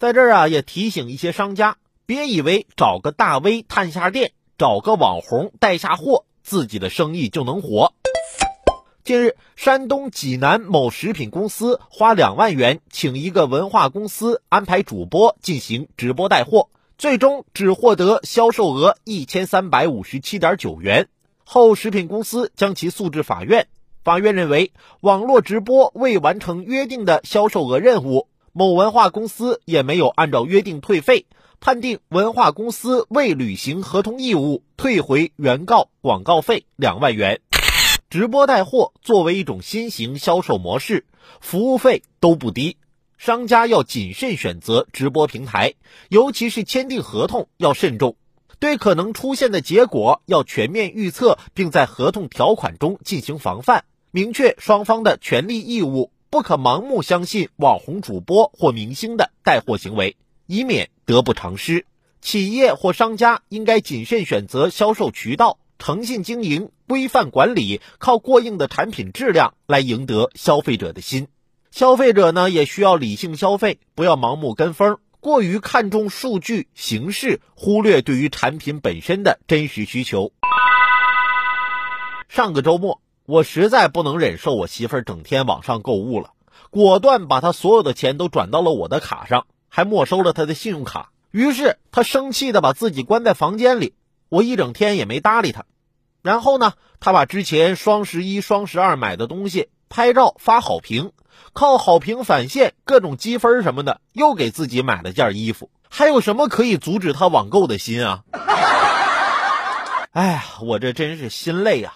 [0.00, 7.92] 在这儿啊，也提醒一些商家，别以为找个大 V 探下店，找个网红带下货，自己的生意就能火。
[9.04, 21.08] 近日，山东济南某食品公司花两万元请一个文化公司安排主播进行直播带货，最终只获得销售额一千三百五十七点九元。
[21.44, 23.68] 后食品公司将其诉至法院，
[24.02, 24.72] 法院认为
[25.02, 31.26] 网络直播未完成约定的销售额任务，某文化公司也没有按照约定退费，
[31.60, 37.40] 判定文化公司未履行合同义务，退回原告广告费两万元。
[38.08, 41.06] 直播带货作为一种新型销售模式，
[41.40, 42.76] 服务费都不低，
[43.18, 45.74] 商家要谨慎选择直播平台，
[46.08, 48.16] 尤其是签订合同要慎重，
[48.58, 60.16] 对可能出现的结果要全面预测，并在合同条款中进行防范，明确双方的权利义务，不可盲目相信网红主播或明星的带货行为，
[60.46, 61.86] 以免得不偿失。
[62.20, 65.58] 企业或商家应该谨慎选择销售渠道。
[65.80, 71.26] 诚信经营、规范管理，靠过硬的产品质量来赢得消费者的心。
[71.70, 80.32] 消费者呢，也需要理性消费，不要盲目跟风，过于看重数据形式，忽略对于产品本身的真实需求。
[82.28, 86.30] 上个周末，我实在不能忍受我媳妇儿整天网上购物了，
[86.70, 91.12] 果断把她所有的钱都转到了我的卡上，还没收了她的信用卡。
[91.30, 93.94] 于是她生气的把自己关在房间里。
[94.30, 95.64] 我一整天也没搭理他，
[96.22, 101.12] 然后呢，他把之前双十一、双十二买的东西拍照发好评，
[101.52, 105.70] 靠好评返现各种积分什么的，又给自己买了件衣服。
[105.88, 108.24] 还有什么可以阻止他网购的心啊？
[110.10, 111.94] 哎呀，我这真是心累啊！